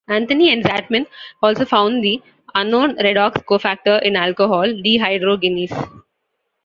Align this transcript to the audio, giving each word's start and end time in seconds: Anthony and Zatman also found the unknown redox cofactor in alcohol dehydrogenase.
Anthony 0.07 0.51
and 0.51 0.63
Zatman 0.63 1.05
also 1.43 1.63
found 1.63 2.03
the 2.03 2.23
unknown 2.55 2.95
redox 2.97 3.45
cofactor 3.45 4.01
in 4.01 4.15
alcohol 4.15 4.63
dehydrogenase. 4.65 5.77